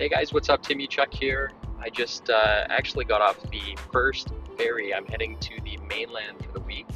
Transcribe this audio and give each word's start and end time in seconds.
Hey 0.00 0.08
guys, 0.08 0.32
what's 0.32 0.48
up? 0.48 0.62
Tim 0.62 0.78
Uchuk 0.78 1.12
here. 1.12 1.52
I 1.78 1.90
just 1.90 2.30
uh, 2.30 2.64
actually 2.70 3.04
got 3.04 3.20
off 3.20 3.38
the 3.50 3.76
first 3.92 4.30
ferry. 4.56 4.94
I'm 4.94 5.04
heading 5.04 5.36
to 5.40 5.60
the 5.62 5.76
mainland 5.90 6.42
for 6.42 6.52
the 6.52 6.60
week, 6.60 6.86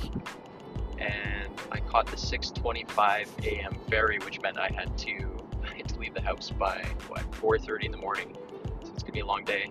and 0.96 1.52
I 1.70 1.80
caught 1.80 2.06
the 2.06 2.16
6:25 2.16 3.44
a.m. 3.44 3.76
ferry, 3.90 4.18
which 4.20 4.40
meant 4.40 4.56
I 4.56 4.70
had 4.74 4.96
to 4.96 5.36
I 5.70 5.76
had 5.76 5.88
to 5.88 5.98
leave 5.98 6.14
the 6.14 6.22
house 6.22 6.48
by 6.48 6.82
what 7.08 7.30
4:30 7.32 7.84
in 7.84 7.90
the 7.90 7.98
morning. 7.98 8.38
So 8.82 8.90
it's 8.94 9.02
gonna 9.02 9.12
be 9.12 9.20
a 9.20 9.26
long 9.26 9.44
day. 9.44 9.70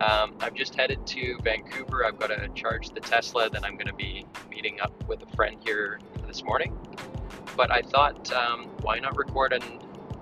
Um, 0.00 0.34
I'm 0.40 0.56
just 0.56 0.74
headed 0.74 1.06
to 1.06 1.38
Vancouver. 1.44 2.04
I've 2.04 2.18
got 2.18 2.30
to 2.30 2.48
charge 2.56 2.90
the 2.90 3.00
Tesla. 3.00 3.48
Then 3.48 3.64
I'm 3.64 3.78
to 3.78 3.92
be 3.92 4.26
meeting 4.50 4.80
up 4.80 4.92
with 5.06 5.22
a 5.22 5.36
friend 5.36 5.56
here 5.64 6.00
this 6.26 6.42
morning. 6.42 6.76
But 7.56 7.70
I 7.70 7.82
thought, 7.82 8.32
um, 8.32 8.64
why 8.82 8.98
not 8.98 9.16
record 9.16 9.52
an 9.52 9.62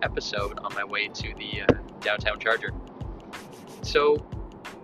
episode 0.02 0.58
on 0.58 0.74
my 0.74 0.84
way 0.84 1.08
to 1.08 1.34
the 1.36 1.62
uh, 1.62 1.83
downtown 2.05 2.38
charger. 2.38 2.72
So, 3.83 4.24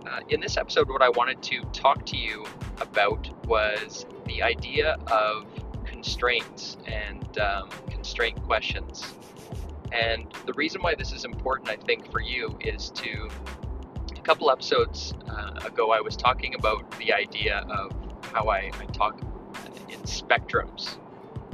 uh, 0.05 0.19
in 0.29 0.41
this 0.41 0.57
episode, 0.57 0.89
what 0.89 1.01
I 1.01 1.09
wanted 1.09 1.41
to 1.43 1.61
talk 1.71 2.05
to 2.07 2.17
you 2.17 2.45
about 2.81 3.29
was 3.47 4.05
the 4.25 4.41
idea 4.41 4.97
of 5.11 5.45
constraints 5.85 6.77
and 6.85 7.37
um, 7.37 7.69
constraint 7.89 8.41
questions. 8.43 9.13
And 9.91 10.25
the 10.45 10.53
reason 10.53 10.81
why 10.81 10.95
this 10.95 11.11
is 11.11 11.25
important, 11.25 11.69
I 11.69 11.75
think, 11.75 12.11
for 12.11 12.21
you 12.21 12.57
is 12.61 12.89
to 12.91 13.29
a 14.15 14.21
couple 14.21 14.49
episodes 14.49 15.13
uh, 15.29 15.59
ago, 15.65 15.91
I 15.91 16.01
was 16.01 16.15
talking 16.15 16.55
about 16.55 16.89
the 16.97 17.13
idea 17.13 17.65
of 17.69 17.91
how 18.31 18.49
I, 18.49 18.71
I 18.79 18.85
talk 18.93 19.21
in 19.89 19.99
spectrums. 20.01 20.97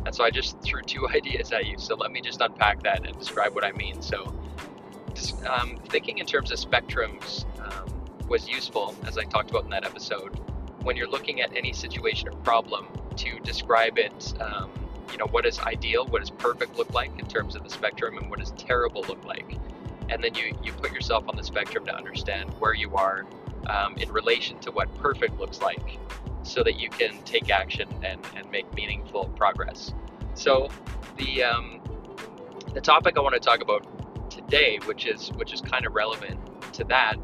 And 0.06 0.14
so 0.14 0.24
I 0.24 0.30
just 0.30 0.62
threw 0.62 0.82
two 0.82 1.08
ideas 1.16 1.52
at 1.52 1.66
you. 1.66 1.78
So 1.78 1.96
let 1.96 2.12
me 2.12 2.22
just 2.22 2.42
unpack 2.42 2.84
that 2.84 3.06
and 3.06 3.18
describe 3.18 3.56
what 3.56 3.64
I 3.64 3.72
mean. 3.74 4.02
So 4.02 4.34
um, 5.48 5.78
thinking 5.90 6.18
in 6.18 6.26
terms 6.26 6.52
of 6.52 6.60
spectrums 6.60 7.46
um, 7.60 7.94
was 8.28 8.48
useful, 8.48 8.96
as 9.06 9.18
I 9.18 9.24
talked 9.24 9.50
about 9.50 9.64
in 9.64 9.70
that 9.72 9.86
episode, 9.86 10.40
when 10.84 10.96
you're 10.96 11.10
looking 11.10 11.42
at 11.42 11.56
any 11.56 11.74
situation 11.74 12.30
or 12.30 12.34
problem 12.38 12.88
to 13.18 13.40
describe 13.40 13.98
it. 13.98 14.34
Um, 14.40 14.72
you 15.12 15.18
know, 15.18 15.28
what 15.28 15.46
does 15.46 15.60
ideal, 15.60 16.06
what 16.06 16.20
does 16.20 16.30
perfect 16.30 16.78
look 16.78 16.94
like 16.94 17.18
in 17.18 17.26
terms 17.28 17.56
of 17.56 17.64
the 17.64 17.70
spectrum, 17.70 18.18
and 18.18 18.30
what 18.30 18.40
does 18.40 18.52
terrible 18.58 19.04
look 19.08 19.24
like? 19.24 19.58
And 20.10 20.24
then 20.24 20.36
you, 20.36 20.58
you 20.64 20.72
put 20.74 20.92
yourself 20.92 21.26
on 21.28 21.36
the 21.36 21.44
spectrum 21.44 21.86
to 21.86 21.96
understand 21.96 22.50
where 22.60 22.74
you 22.74 22.94
are 22.96 23.26
um, 23.70 23.96
in 23.98 24.12
relation 24.12 24.60
to 24.60 24.72
what 24.72 24.94
perfect 24.98 25.40
looks 25.40 25.62
like 25.62 25.98
so 26.44 26.64
that 26.64 26.80
you 26.80 26.90
can 26.90 27.22
take 27.24 27.50
action 27.50 27.90
and, 28.04 28.26
and 28.36 28.50
make 28.52 28.72
meaningful 28.74 29.26
progress. 29.36 29.94
So, 30.34 30.70
the, 31.18 31.44
um, 31.44 31.82
the 32.74 32.82
topic 32.82 33.18
I 33.18 33.22
want 33.22 33.34
to 33.34 33.40
talk 33.40 33.62
about 33.62 33.86
today, 34.30 34.80
which 34.86 35.06
is 35.06 35.30
which 35.36 35.54
is 35.54 35.62
kind 35.62 35.86
of 35.86 35.94
relevant 35.94 36.40
to 36.74 36.84
that, 36.86 37.16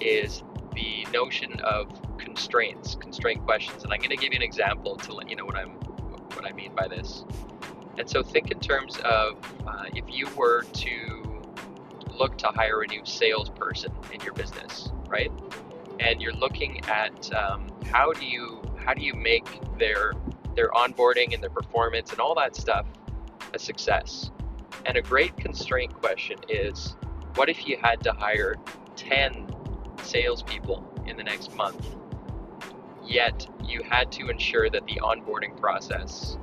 is 0.00 0.42
the 0.74 1.06
notion 1.12 1.58
of 1.60 1.88
constraints, 2.18 2.94
constraint 2.96 3.42
questions, 3.44 3.84
and 3.84 3.92
I'm 3.92 3.98
going 3.98 4.10
to 4.10 4.16
give 4.16 4.32
you 4.32 4.36
an 4.36 4.42
example 4.42 4.96
to 4.96 5.14
let 5.14 5.30
you 5.30 5.36
know 5.36 5.44
what 5.44 5.56
I'm 5.56 5.70
what 6.34 6.46
I 6.46 6.52
mean 6.52 6.74
by 6.74 6.88
this. 6.88 7.24
And 7.98 8.08
so 8.08 8.22
think 8.22 8.50
in 8.50 8.60
terms 8.60 8.98
of 8.98 9.38
uh, 9.66 9.84
if 9.94 10.04
you 10.08 10.28
were 10.36 10.62
to 10.62 11.42
look 12.18 12.36
to 12.38 12.48
hire 12.48 12.82
a 12.82 12.86
new 12.86 13.02
salesperson 13.04 13.92
in 14.12 14.20
your 14.20 14.32
business, 14.34 14.90
right? 15.08 15.30
And 16.00 16.20
you're 16.20 16.34
looking 16.34 16.84
at 16.86 17.32
um, 17.34 17.66
how 17.90 18.12
do 18.12 18.24
you 18.24 18.62
how 18.76 18.94
do 18.94 19.02
you 19.02 19.14
make 19.14 19.46
their 19.78 20.12
their 20.54 20.70
onboarding 20.70 21.34
and 21.34 21.42
their 21.42 21.50
performance 21.50 22.10
and 22.12 22.20
all 22.20 22.34
that 22.34 22.54
stuff 22.56 22.86
a 23.54 23.58
success? 23.58 24.30
And 24.84 24.96
a 24.96 25.02
great 25.02 25.36
constraint 25.36 25.94
question 25.94 26.38
is 26.48 26.96
what 27.34 27.48
if 27.48 27.66
you 27.66 27.76
had 27.80 28.02
to 28.04 28.12
hire 28.12 28.56
10 28.96 29.54
salespeople 30.02 30.84
in 31.06 31.16
the 31.16 31.24
next 31.24 31.54
month, 31.54 31.94
yet 33.04 33.46
you 33.64 33.82
had 33.82 34.10
to 34.12 34.28
ensure 34.28 34.70
that 34.70 34.84
the 34.86 35.00
onboarding 35.02 35.58
process 35.60 36.36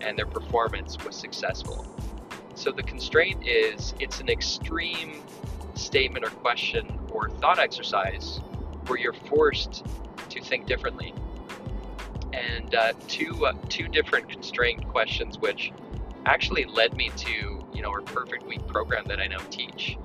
and 0.00 0.16
their 0.16 0.26
performance 0.26 0.96
was 1.04 1.16
successful? 1.16 1.86
So 2.54 2.72
the 2.72 2.82
constraint 2.82 3.46
is 3.46 3.94
it's 4.00 4.20
an 4.20 4.28
extreme 4.28 5.22
statement 5.74 6.24
or 6.24 6.30
question 6.30 6.98
or 7.12 7.30
thought 7.30 7.58
exercise 7.58 8.40
where 8.86 8.98
you're 8.98 9.12
forced 9.12 9.84
to 10.30 10.40
think 10.42 10.66
differently. 10.66 11.14
And 12.32 12.74
uh, 12.74 12.92
two, 13.06 13.46
uh, 13.46 13.52
two 13.68 13.88
different 13.88 14.28
constraint 14.28 14.88
questions, 14.88 15.38
which 15.38 15.72
actually 16.26 16.64
led 16.64 16.96
me 16.96 17.10
to 17.16 17.57
you 17.74 17.82
know, 17.82 17.90
our 17.90 18.02
perfect 18.02 18.46
week 18.46 18.66
program 18.66 19.04
that 19.06 19.20
I 19.20 19.26
now 19.26 19.38
teach, 19.50 19.98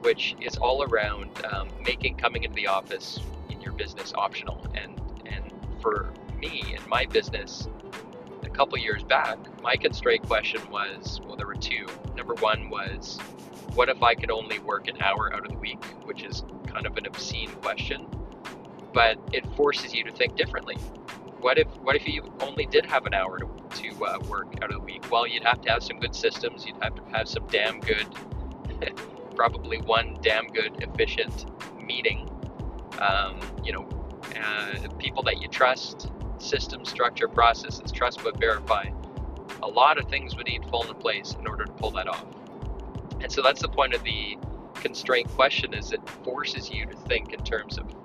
which 0.00 0.36
is 0.40 0.56
all 0.56 0.82
around 0.84 1.30
um, 1.52 1.68
making 1.84 2.16
coming 2.16 2.44
into 2.44 2.54
the 2.56 2.66
office 2.66 3.20
in 3.50 3.60
your 3.60 3.72
business 3.72 4.12
optional. 4.16 4.64
And 4.74 5.00
and 5.26 5.52
for 5.80 6.12
me 6.38 6.74
and 6.76 6.86
my 6.88 7.06
business, 7.06 7.68
a 8.42 8.48
couple 8.48 8.78
years 8.78 9.02
back, 9.02 9.38
my 9.62 9.76
constraint 9.76 10.26
question 10.26 10.60
was 10.70 11.20
well, 11.26 11.36
there 11.36 11.46
were 11.46 11.54
two. 11.54 11.86
Number 12.16 12.34
one 12.34 12.70
was, 12.70 13.18
what 13.74 13.88
if 13.88 14.02
I 14.02 14.14
could 14.14 14.30
only 14.30 14.58
work 14.58 14.88
an 14.88 15.00
hour 15.00 15.32
out 15.32 15.44
of 15.44 15.52
the 15.52 15.58
week, 15.58 15.84
which 16.04 16.22
is 16.22 16.42
kind 16.66 16.86
of 16.86 16.96
an 16.96 17.06
obscene 17.06 17.50
question, 17.62 18.06
but 18.92 19.18
it 19.32 19.46
forces 19.56 19.94
you 19.94 20.04
to 20.04 20.12
think 20.12 20.36
differently. 20.36 20.76
What 21.42 21.58
if 21.58 21.66
what 21.82 21.96
if 21.96 22.06
you 22.06 22.22
only 22.40 22.66
did 22.66 22.86
have 22.86 23.04
an 23.04 23.14
hour 23.14 23.36
to 23.36 23.48
to 23.82 24.04
uh, 24.04 24.18
work 24.28 24.54
out 24.62 24.70
of 24.70 24.74
the 24.74 24.78
week? 24.78 25.10
Well, 25.10 25.26
you'd 25.26 25.42
have 25.42 25.60
to 25.62 25.70
have 25.70 25.82
some 25.82 25.98
good 25.98 26.14
systems. 26.14 26.64
You'd 26.64 26.80
have 26.80 26.94
to 26.94 27.02
have 27.10 27.28
some 27.28 27.48
damn 27.48 27.80
good, 27.80 28.06
probably 29.34 29.78
one 29.78 30.16
damn 30.22 30.46
good 30.46 30.80
efficient 30.84 31.46
meeting. 31.84 32.30
Um, 33.00 33.40
you 33.64 33.72
know, 33.72 33.88
uh, 34.40 34.88
people 35.00 35.24
that 35.24 35.42
you 35.42 35.48
trust, 35.48 36.12
system 36.38 36.84
structure, 36.84 37.26
processes, 37.26 37.90
trust 37.90 38.22
but 38.22 38.38
verify. 38.38 38.84
A 39.64 39.68
lot 39.68 39.98
of 39.98 40.08
things 40.08 40.36
would 40.36 40.46
need 40.46 40.62
to 40.62 40.68
fall 40.68 40.82
into 40.82 40.94
place 40.94 41.34
in 41.36 41.48
order 41.48 41.64
to 41.64 41.72
pull 41.72 41.90
that 41.90 42.06
off. 42.06 42.24
And 43.20 43.32
so 43.32 43.42
that's 43.42 43.60
the 43.60 43.68
point 43.68 43.94
of 43.94 44.04
the 44.04 44.38
constraint 44.74 45.28
question 45.30 45.74
is 45.74 45.90
it 45.90 46.08
forces 46.24 46.70
you 46.70 46.86
to 46.86 46.94
think 46.94 47.32
in 47.32 47.42
terms 47.42 47.78
of 47.78 48.01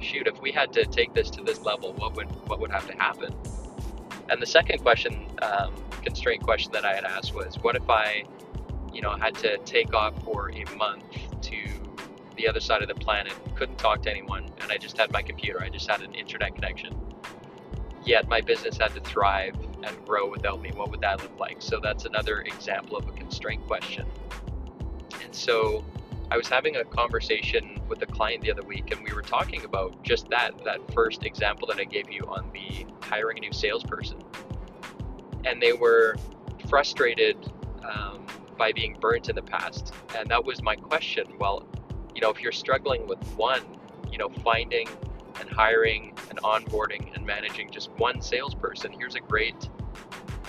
shoot 0.00 0.26
if 0.26 0.40
we 0.40 0.52
had 0.52 0.72
to 0.72 0.84
take 0.84 1.12
this 1.14 1.30
to 1.30 1.42
this 1.42 1.60
level 1.62 1.92
what 1.94 2.14
would 2.16 2.28
what 2.48 2.60
would 2.60 2.70
have 2.70 2.86
to 2.86 2.96
happen 2.96 3.34
and 4.30 4.42
the 4.42 4.46
second 4.46 4.80
question, 4.80 5.26
um, 5.40 5.72
constraint 6.02 6.42
question 6.42 6.72
that 6.72 6.84
I 6.84 6.94
had 6.94 7.04
asked 7.04 7.34
was, 7.34 7.56
what 7.62 7.76
if 7.76 7.88
I, 7.88 8.24
you 8.92 9.00
know, 9.00 9.10
had 9.12 9.34
to 9.36 9.58
take 9.58 9.94
off 9.94 10.22
for 10.22 10.50
a 10.50 10.64
month 10.76 11.04
to 11.42 11.56
the 12.36 12.46
other 12.46 12.60
side 12.60 12.82
of 12.82 12.88
the 12.88 12.94
planet, 12.94 13.32
couldn't 13.54 13.78
talk 13.78 14.02
to 14.02 14.10
anyone, 14.10 14.50
and 14.60 14.70
I 14.70 14.76
just 14.76 14.98
had 14.98 15.10
my 15.12 15.22
computer, 15.22 15.62
I 15.62 15.70
just 15.70 15.90
had 15.90 16.02
an 16.02 16.14
internet 16.14 16.54
connection. 16.54 16.94
Yet 18.04 18.28
my 18.28 18.40
business 18.40 18.76
had 18.76 18.94
to 18.94 19.00
thrive 19.00 19.56
and 19.82 20.06
grow 20.06 20.30
without 20.30 20.60
me. 20.60 20.70
What 20.74 20.90
would 20.90 21.00
that 21.00 21.22
look 21.22 21.38
like? 21.38 21.56
So 21.60 21.80
that's 21.82 22.04
another 22.04 22.40
example 22.42 22.96
of 22.96 23.08
a 23.08 23.12
constraint 23.12 23.66
question. 23.66 24.06
And 25.22 25.34
so 25.34 25.84
I 26.30 26.36
was 26.36 26.48
having 26.48 26.76
a 26.76 26.84
conversation 26.84 27.80
with 27.88 28.02
a 28.02 28.06
client 28.06 28.42
the 28.42 28.50
other 28.50 28.62
week, 28.62 28.90
and 28.90 29.02
we 29.02 29.14
were 29.14 29.22
talking 29.22 29.64
about 29.64 30.02
just 30.02 30.28
that 30.28 30.52
that 30.64 30.80
first 30.92 31.24
example 31.24 31.66
that 31.68 31.78
I 31.78 31.84
gave 31.84 32.10
you 32.10 32.22
on 32.28 32.50
the 32.52 32.86
hiring 33.00 33.38
a 33.38 33.40
new 33.40 33.52
salesperson. 33.52 34.18
And 35.44 35.62
they 35.62 35.72
were 35.72 36.16
frustrated 36.68 37.36
um, 37.82 38.26
by 38.58 38.72
being 38.72 38.98
burnt 39.00 39.30
in 39.30 39.36
the 39.36 39.42
past. 39.42 39.94
And 40.16 40.28
that 40.28 40.44
was 40.44 40.62
my 40.62 40.76
question. 40.76 41.26
Well, 41.38 41.66
you 42.14 42.20
know, 42.20 42.30
if 42.30 42.42
you're 42.42 42.52
struggling 42.52 43.06
with 43.06 43.22
one, 43.36 43.62
you 44.10 44.18
know, 44.18 44.28
finding 44.44 44.88
and 45.40 45.48
hiring 45.48 46.12
and 46.28 46.38
onboarding 46.40 47.14
and 47.16 47.24
managing 47.24 47.70
just 47.70 47.90
one 47.92 48.20
salesperson, 48.20 48.92
here's 48.92 49.14
a 49.14 49.20
great 49.20 49.70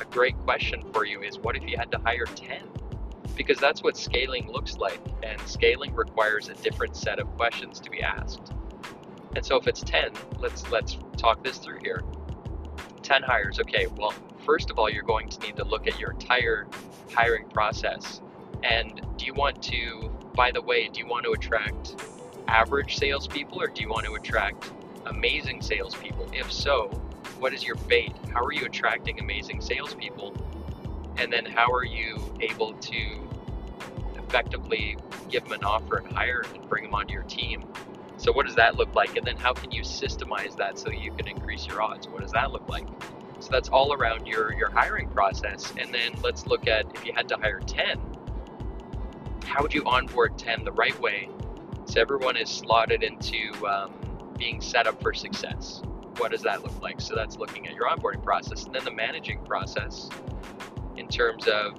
a 0.01 0.05
great 0.05 0.37
question 0.39 0.81
for 0.93 1.05
you 1.05 1.21
is 1.21 1.37
what 1.39 1.55
if 1.55 1.63
you 1.63 1.77
had 1.77 1.91
to 1.91 1.99
hire 1.99 2.25
10? 2.25 2.78
Because 3.39 3.59
that's 3.59 3.81
what 3.83 3.97
scaling 3.97 4.51
looks 4.51 4.77
like. 4.77 5.01
And 5.23 5.41
scaling 5.47 5.95
requires 5.95 6.49
a 6.49 6.55
different 6.55 6.97
set 6.97 7.19
of 7.19 7.27
questions 7.37 7.79
to 7.79 7.89
be 7.89 8.03
asked. 8.03 8.53
And 9.35 9.45
so 9.45 9.57
if 9.57 9.67
it's 9.67 9.81
10, 9.81 10.11
let's 10.39 10.69
let's 10.71 10.99
talk 11.17 11.43
this 11.43 11.57
through 11.59 11.79
here. 11.81 12.03
10 13.03 13.23
hires. 13.23 13.59
Okay, 13.61 13.87
well, 13.97 14.13
first 14.45 14.69
of 14.69 14.77
all, 14.79 14.89
you're 14.89 15.03
going 15.03 15.29
to 15.29 15.39
need 15.41 15.55
to 15.57 15.65
look 15.65 15.87
at 15.87 15.99
your 15.99 16.11
entire 16.11 16.67
hiring 17.13 17.47
process 17.49 18.21
And 18.63 19.01
do 19.17 19.25
you 19.25 19.33
want 19.33 19.61
to, 19.63 20.11
by 20.35 20.51
the 20.51 20.61
way, 20.61 20.89
do 20.89 20.99
you 20.99 21.07
want 21.07 21.25
to 21.25 21.31
attract 21.31 21.95
average 22.47 22.97
salespeople 22.97 23.61
or 23.61 23.67
do 23.67 23.81
you 23.81 23.89
want 23.89 24.05
to 24.05 24.15
attract 24.15 24.71
amazing 25.05 25.61
salespeople? 25.61 26.29
If 26.33 26.51
so, 26.51 26.87
what 27.39 27.53
is 27.53 27.63
your 27.65 27.75
bait? 27.75 28.13
How 28.33 28.43
are 28.43 28.53
you 28.53 28.65
attracting 28.65 29.19
amazing 29.19 29.61
salespeople? 29.61 30.35
And 31.17 31.31
then 31.31 31.45
how 31.45 31.71
are 31.71 31.85
you 31.85 32.17
able 32.39 32.73
to 32.73 33.29
effectively 34.15 34.95
give 35.29 35.43
them 35.43 35.53
an 35.53 35.63
offer 35.63 35.97
and 35.97 36.11
hire 36.11 36.43
and 36.53 36.67
bring 36.69 36.83
them 36.83 36.93
onto 36.93 37.13
your 37.13 37.23
team? 37.23 37.63
So, 38.19 38.33
what 38.33 38.45
does 38.45 38.55
that 38.55 38.75
look 38.75 38.93
like? 38.95 39.15
And 39.15 39.25
then 39.25 39.37
how 39.37 39.53
can 39.53 39.71
you 39.71 39.81
systemize 39.81 40.55
that 40.57 40.77
so 40.77 40.91
you 40.91 41.11
can 41.13 41.27
increase 41.27 41.65
your 41.65 41.81
odds? 41.81 42.07
What 42.09 42.21
does 42.21 42.33
that 42.33 42.51
look 42.51 42.67
like? 42.67 42.85
So, 43.39 43.49
that's 43.49 43.69
all 43.69 43.93
around 43.93 44.27
your, 44.27 44.53
your 44.53 44.69
hiring 44.71 45.07
process. 45.09 45.73
And 45.77 45.93
then 45.93 46.11
let's 46.21 46.45
look 46.45 46.67
at 46.67 46.85
if 46.93 47.05
you 47.05 47.13
had 47.13 47.29
to 47.29 47.37
hire 47.37 47.61
10, 47.61 47.97
how 49.45 49.61
would 49.61 49.73
you 49.73 49.83
onboard 49.85 50.37
10 50.37 50.65
the 50.65 50.73
right 50.73 50.99
way 50.99 51.29
so 51.85 52.01
everyone 52.01 52.35
is 52.35 52.49
slotted 52.49 53.01
into 53.01 53.51
um, 53.65 53.93
being 54.37 54.59
set 54.59 54.85
up 54.85 55.01
for 55.01 55.13
success? 55.13 55.81
What 56.17 56.31
does 56.31 56.41
that 56.41 56.61
look 56.61 56.81
like? 56.81 56.99
So, 56.99 57.15
that's 57.15 57.37
looking 57.37 57.67
at 57.69 57.73
your 57.73 57.87
onboarding 57.87 58.23
process. 58.23 58.65
And 58.65 58.75
then 58.75 58.83
the 58.83 58.91
managing 58.91 59.39
process 59.45 60.09
in 60.99 61.07
terms 61.07 61.47
of 61.47 61.73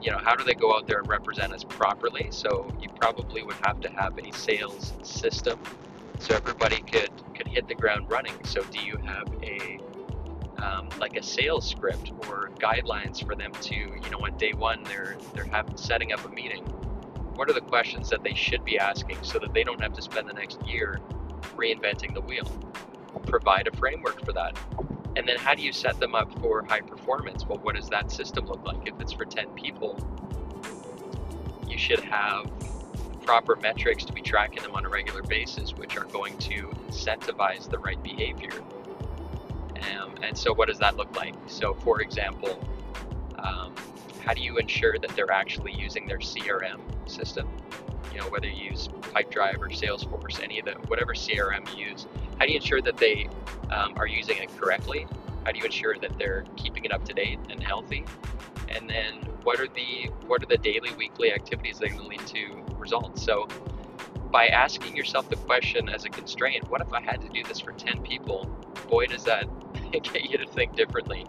you 0.00 0.10
know 0.10 0.18
how 0.22 0.34
do 0.34 0.44
they 0.44 0.54
go 0.54 0.74
out 0.74 0.86
there 0.86 0.98
and 0.98 1.08
represent 1.08 1.52
us 1.52 1.62
properly? 1.64 2.28
So 2.30 2.70
you 2.80 2.88
probably 3.00 3.42
would 3.42 3.56
have 3.64 3.80
to 3.80 3.90
have 3.90 4.18
a 4.18 4.32
sales 4.36 4.92
system 5.02 5.60
so 6.18 6.34
everybody 6.34 6.80
could 6.82 7.10
could 7.34 7.46
hit 7.46 7.68
the 7.68 7.74
ground 7.74 8.10
running. 8.10 8.34
So 8.44 8.62
do 8.64 8.80
you 8.80 8.96
have 9.04 9.28
a 9.42 9.78
um, 10.62 10.88
like 10.98 11.16
a 11.16 11.22
sales 11.22 11.68
script 11.68 12.12
or 12.28 12.50
guidelines 12.58 13.24
for 13.24 13.34
them 13.34 13.52
to 13.52 13.74
you 13.74 14.10
know 14.10 14.18
on 14.18 14.36
day 14.36 14.52
one 14.52 14.82
they're 14.84 15.16
they're 15.34 15.44
having 15.44 15.76
setting 15.76 16.12
up 16.12 16.24
a 16.24 16.28
meeting? 16.28 16.64
What 17.36 17.50
are 17.50 17.54
the 17.54 17.60
questions 17.60 18.08
that 18.10 18.22
they 18.22 18.34
should 18.34 18.64
be 18.64 18.78
asking 18.78 19.18
so 19.22 19.38
that 19.40 19.52
they 19.52 19.64
don't 19.64 19.80
have 19.80 19.92
to 19.94 20.02
spend 20.02 20.28
the 20.28 20.34
next 20.34 20.64
year 20.66 21.00
reinventing 21.56 22.14
the 22.14 22.20
wheel? 22.20 22.46
Provide 23.26 23.66
a 23.66 23.76
framework 23.76 24.24
for 24.24 24.32
that 24.32 24.56
and 25.16 25.28
then 25.28 25.36
how 25.36 25.54
do 25.54 25.62
you 25.62 25.72
set 25.72 26.00
them 26.00 26.14
up 26.14 26.36
for 26.40 26.64
high 26.64 26.80
performance? 26.80 27.46
Well, 27.46 27.58
what 27.58 27.76
does 27.76 27.88
that 27.90 28.10
system 28.10 28.46
look 28.46 28.64
like? 28.64 28.86
If 28.86 29.00
it's 29.00 29.12
for 29.12 29.24
10 29.24 29.48
people, 29.50 29.98
you 31.68 31.78
should 31.78 32.00
have 32.00 32.50
proper 33.24 33.56
metrics 33.56 34.04
to 34.04 34.12
be 34.12 34.20
tracking 34.20 34.62
them 34.62 34.74
on 34.74 34.84
a 34.84 34.88
regular 34.88 35.22
basis, 35.22 35.72
which 35.74 35.96
are 35.96 36.04
going 36.04 36.36
to 36.38 36.68
incentivize 36.88 37.68
the 37.68 37.78
right 37.78 38.02
behavior. 38.02 38.52
Um, 40.00 40.14
and 40.22 40.36
so, 40.36 40.52
what 40.54 40.68
does 40.68 40.78
that 40.78 40.96
look 40.96 41.14
like? 41.16 41.34
So, 41.46 41.74
for 41.74 42.00
example, 42.00 42.58
um, 43.38 43.74
how 44.24 44.34
do 44.34 44.42
you 44.42 44.58
ensure 44.58 44.98
that 44.98 45.10
they're 45.16 45.30
actually 45.30 45.72
using 45.72 46.06
their 46.06 46.18
CRM 46.18 46.80
system? 47.08 47.48
You 48.12 48.20
know, 48.20 48.28
whether 48.28 48.46
you 48.46 48.70
use 48.70 48.88
Pipedrive 49.00 49.58
or 49.58 49.68
Salesforce, 49.68 50.42
any 50.42 50.58
of 50.60 50.66
the 50.66 50.72
whatever 50.86 51.14
CRM 51.14 51.76
you 51.76 51.86
use, 51.86 52.06
how 52.38 52.46
do 52.46 52.52
you 52.52 52.56
ensure 52.56 52.82
that 52.82 52.96
they 52.96 53.28
um, 53.70 53.94
are 53.96 54.06
using 54.06 54.38
it 54.38 54.56
correctly? 54.56 55.06
How 55.44 55.52
do 55.52 55.58
you 55.58 55.64
ensure 55.64 55.96
that 55.98 56.18
they're 56.18 56.44
keeping 56.56 56.84
it 56.84 56.92
up 56.92 57.04
to 57.04 57.12
date 57.12 57.38
and 57.50 57.62
healthy? 57.62 58.04
And 58.68 58.88
then 58.88 59.20
what 59.42 59.60
are 59.60 59.68
the 59.68 60.10
what 60.26 60.42
are 60.42 60.46
the 60.46 60.58
daily, 60.58 60.92
weekly 60.96 61.32
activities 61.32 61.78
that 61.78 61.94
will 61.94 62.06
lead 62.06 62.26
to 62.28 62.64
results? 62.76 63.22
So 63.22 63.46
by 64.30 64.48
asking 64.48 64.96
yourself 64.96 65.28
the 65.28 65.36
question 65.36 65.88
as 65.88 66.04
a 66.04 66.08
constraint, 66.08 66.68
what 66.68 66.80
if 66.80 66.92
I 66.92 67.00
had 67.00 67.20
to 67.20 67.28
do 67.28 67.44
this 67.44 67.60
for 67.60 67.72
10 67.72 68.02
people? 68.02 68.46
Boy, 68.88 69.06
does 69.06 69.24
that 69.24 69.48
get 70.02 70.30
you 70.30 70.38
to 70.38 70.46
think 70.46 70.74
differently. 70.74 71.26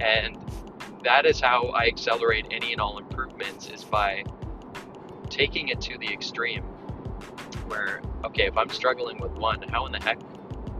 And 0.00 0.36
that 1.04 1.26
is 1.26 1.40
how 1.40 1.68
I 1.68 1.86
accelerate 1.86 2.46
any 2.50 2.72
and 2.72 2.80
all 2.80 2.98
improvements 2.98 3.68
is 3.68 3.84
by 3.84 4.24
taking 5.30 5.68
it 5.68 5.80
to 5.80 5.98
the 5.98 6.12
extreme 6.12 6.62
where 7.66 8.02
okay 8.24 8.44
if 8.44 8.56
i'm 8.58 8.68
struggling 8.68 9.18
with 9.18 9.32
one 9.32 9.60
how 9.62 9.86
in 9.86 9.92
the 9.92 10.02
heck 10.02 10.18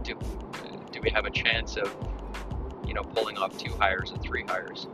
do 0.05 0.17
do 0.91 1.01
we 1.01 1.09
have 1.09 1.25
a 1.25 1.31
chance 1.31 1.75
of 1.75 1.93
you 2.87 2.93
know 2.93 3.01
pulling 3.01 3.37
off 3.37 3.57
two 3.57 3.73
hires 3.79 4.11
and 4.11 4.21
three 4.21 4.43
hires? 4.47 4.87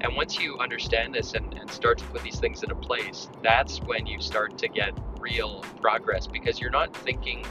And 0.00 0.16
once 0.16 0.36
you 0.36 0.58
understand 0.58 1.14
this 1.14 1.34
and, 1.34 1.54
and 1.54 1.70
start 1.70 1.98
to 1.98 2.04
put 2.06 2.22
these 2.22 2.40
things 2.40 2.62
into 2.62 2.74
place 2.74 3.28
that's 3.42 3.78
when 3.82 4.06
you 4.06 4.20
start 4.20 4.58
to 4.58 4.68
get 4.68 4.92
real 5.20 5.64
progress 5.80 6.26
because 6.26 6.60
you're 6.60 6.72
not 6.72 6.94
thinking 6.96 7.44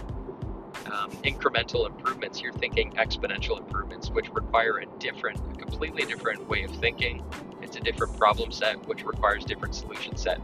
um, 0.91 1.09
incremental 1.23 1.85
improvements 1.85 2.41
you're 2.41 2.51
thinking 2.53 2.91
exponential 2.93 3.57
improvements 3.57 4.09
which 4.09 4.29
require 4.31 4.79
a 4.79 4.85
different 4.99 5.39
a 5.53 5.57
completely 5.57 6.05
different 6.05 6.47
way 6.49 6.63
of 6.63 6.71
thinking. 6.71 7.23
It's 7.61 7.75
a 7.75 7.79
different 7.79 8.17
problem 8.17 8.51
set 8.51 8.85
which 8.87 9.05
requires 9.05 9.45
different 9.45 9.75
solution 9.75 10.17
set. 10.17 10.39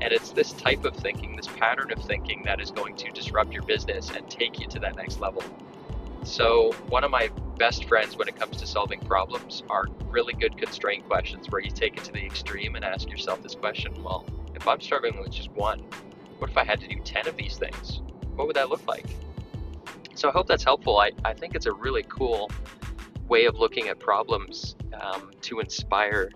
And 0.00 0.12
it's 0.12 0.30
this 0.30 0.52
type 0.52 0.84
of 0.84 0.94
thinking, 0.96 1.36
this 1.36 1.46
pattern 1.46 1.92
of 1.92 2.02
thinking 2.04 2.42
that 2.44 2.60
is 2.60 2.70
going 2.70 2.96
to 2.96 3.10
disrupt 3.10 3.52
your 3.52 3.62
business 3.62 4.10
and 4.10 4.28
take 4.30 4.58
you 4.60 4.66
to 4.68 4.78
that 4.80 4.96
next 4.96 5.20
level. 5.20 5.42
So, 6.24 6.72
one 6.88 7.02
of 7.02 7.10
my 7.10 7.30
best 7.58 7.86
friends 7.86 8.16
when 8.16 8.28
it 8.28 8.36
comes 8.38 8.58
to 8.58 8.66
solving 8.66 9.00
problems 9.00 9.62
are 9.70 9.86
really 10.10 10.34
good 10.34 10.56
constraint 10.56 11.06
questions 11.06 11.46
where 11.48 11.60
you 11.60 11.70
take 11.70 11.96
it 11.96 12.04
to 12.04 12.12
the 12.12 12.24
extreme 12.24 12.76
and 12.76 12.84
ask 12.84 13.08
yourself 13.08 13.42
this 13.42 13.54
question 13.54 14.02
well, 14.02 14.26
if 14.54 14.68
I'm 14.68 14.80
struggling 14.80 15.18
with 15.18 15.30
just 15.30 15.50
one, 15.52 15.80
what 16.38 16.50
if 16.50 16.56
I 16.56 16.64
had 16.64 16.80
to 16.80 16.88
do 16.88 17.00
10 17.02 17.26
of 17.26 17.36
these 17.36 17.56
things? 17.56 18.02
What 18.34 18.46
would 18.46 18.56
that 18.56 18.68
look 18.68 18.86
like? 18.86 19.06
So, 20.14 20.28
I 20.28 20.32
hope 20.32 20.46
that's 20.46 20.64
helpful. 20.64 20.98
I, 20.98 21.12
I 21.24 21.32
think 21.32 21.54
it's 21.54 21.66
a 21.66 21.72
really 21.72 22.04
cool 22.08 22.50
way 23.28 23.46
of 23.46 23.56
looking 23.56 23.88
at 23.88 23.98
problems 23.98 24.76
um, 25.00 25.30
to 25.42 25.60
inspire 25.60 26.30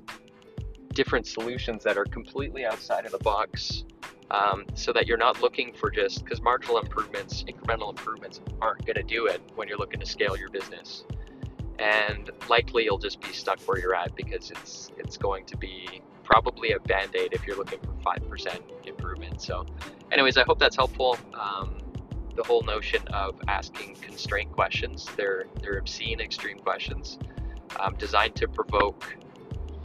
different 0.94 1.26
solutions 1.26 1.82
that 1.82 1.98
are 1.98 2.04
completely 2.04 2.64
outside 2.64 3.04
of 3.04 3.12
the 3.12 3.18
box 3.18 3.84
um, 4.30 4.64
so 4.74 4.92
that 4.92 5.06
you're 5.06 5.18
not 5.18 5.40
looking 5.40 5.72
for 5.72 5.90
just 5.90 6.24
because 6.24 6.40
marginal 6.40 6.78
improvements, 6.78 7.44
incremental 7.44 7.90
improvements 7.90 8.40
aren't 8.60 8.84
going 8.84 8.96
to 8.96 9.02
do 9.02 9.26
it 9.26 9.40
when 9.54 9.68
you're 9.68 9.78
looking 9.78 10.00
to 10.00 10.06
scale 10.06 10.36
your 10.36 10.50
business. 10.50 11.04
And 11.78 12.30
likely 12.48 12.84
you'll 12.84 12.98
just 12.98 13.20
be 13.20 13.32
stuck 13.32 13.60
where 13.62 13.78
you're 13.78 13.94
at 13.94 14.14
because 14.14 14.50
it's 14.50 14.92
it's 14.96 15.16
going 15.16 15.44
to 15.46 15.56
be 15.56 16.02
probably 16.22 16.72
a 16.72 16.80
band 16.80 17.14
aid 17.16 17.32
if 17.32 17.46
you're 17.46 17.56
looking 17.56 17.80
for 17.80 17.92
five 18.02 18.28
percent 18.28 18.62
improvement. 18.86 19.40
So, 19.40 19.66
anyways, 20.12 20.36
I 20.36 20.44
hope 20.44 20.58
that's 20.58 20.76
helpful. 20.76 21.18
Um, 21.34 21.78
the 22.36 22.44
whole 22.44 22.62
notion 22.62 23.02
of 23.08 23.40
asking 23.48 23.96
constraint 23.96 24.52
questions, 24.52 25.08
they're 25.16 25.46
they're 25.60 25.78
obscene, 25.78 26.20
extreme 26.20 26.58
questions, 26.58 27.18
um, 27.80 27.96
designed 27.98 28.36
to 28.36 28.48
provoke 28.48 29.16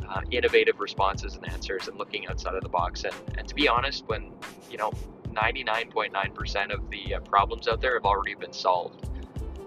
uh, 0.10 0.22
innovative 0.32 0.80
responses 0.80 1.36
and 1.36 1.48
answers 1.52 1.88
and 1.88 1.98
looking 1.98 2.28
outside 2.28 2.56
of 2.56 2.64
the 2.64 2.70
box. 2.70 3.04
And, 3.04 3.14
and 3.38 3.48
to 3.48 3.56
be 3.56 3.68
honest, 3.68 4.06
when, 4.08 4.32
you 4.72 4.78
know, 4.78 4.92
99.9% 5.30 6.74
of 6.74 6.90
the 6.90 7.16
uh, 7.16 7.20
problems 7.22 7.68
out 7.68 7.82
there 7.82 7.94
have 7.94 8.06
already 8.06 8.34
been 8.34 8.54
solved. 8.54 9.08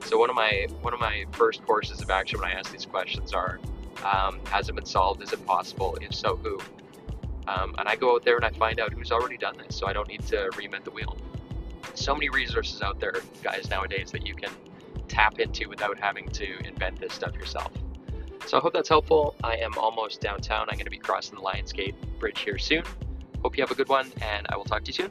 So 0.05 0.19
one 0.19 0.31
of 0.31 0.37
my 0.37 0.67
one 0.81 0.93
of 0.93 0.99
my 0.99 1.25
first 1.31 1.65
courses 1.65 2.03
of 2.03 2.11
action 2.11 2.41
when 2.41 2.51
I 2.51 2.55
ask 2.55 2.73
these 2.73 2.85
questions 2.85 3.33
are, 3.33 3.61
um, 4.05 4.41
has 4.47 4.69
it 4.69 4.75
been 4.75 4.85
solved? 4.85 5.23
Is 5.23 5.33
it 5.33 5.47
possible? 5.47 5.97
If 6.01 6.13
so, 6.13 6.37
who? 6.37 6.59
Um, 7.47 7.75
and 7.79 7.89
I 7.89 7.95
go 7.95 8.17
out 8.17 8.25
there 8.25 8.37
and 8.37 8.45
I 8.45 8.51
find 8.51 8.81
out 8.81 8.93
who's 8.93 9.13
already 9.13 9.37
done 9.37 9.57
this, 9.59 9.77
so 9.77 9.87
I 9.87 9.93
don't 9.93 10.09
need 10.09 10.27
to 10.27 10.51
reinvent 10.55 10.85
the 10.85 10.91
wheel. 10.91 11.17
So 11.95 12.15
many 12.15 12.29
resources 12.31 12.83
out 12.83 12.99
there, 12.99 13.15
guys, 13.43 13.69
nowadays 13.71 14.11
that 14.13 14.27
you 14.27 14.35
can 14.35 14.51
tap 15.09 15.39
into 15.39 15.69
without 15.69 15.99
having 15.99 16.29
to 16.31 16.67
invent 16.67 16.99
this 17.01 17.13
stuff 17.13 17.35
yourself. 17.35 17.71
So 18.47 18.59
I 18.59 18.61
hope 18.61 18.73
that's 18.75 18.89
helpful. 18.89 19.35
I 19.43 19.57
am 19.57 19.73
almost 19.79 20.21
downtown. 20.21 20.69
I'm 20.69 20.77
going 20.77 20.85
to 20.85 20.91
be 20.91 20.99
crossing 20.99 21.37
the 21.37 21.41
Lions 21.41 21.73
Gate 21.73 21.95
Bridge 22.19 22.41
here 22.41 22.59
soon. 22.59 22.83
Hope 23.43 23.57
you 23.57 23.63
have 23.63 23.71
a 23.71 23.75
good 23.75 23.89
one, 23.89 24.13
and 24.21 24.47
I 24.51 24.57
will 24.57 24.65
talk 24.65 24.85
to 24.85 24.89
you 24.89 24.93
soon. 24.93 25.11